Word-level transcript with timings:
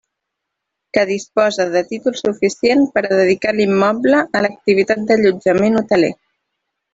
Que 0.97 1.01
disposa 1.09 1.67
de 1.75 1.83
títol 1.91 2.17
suficient 2.21 2.81
per 2.95 3.03
a 3.03 3.11
dedicar 3.11 3.53
l'immoble 3.59 4.23
a 4.39 4.43
l'activitat 4.47 5.05
d'allotjament 5.13 5.79
hoteler. 5.85 6.11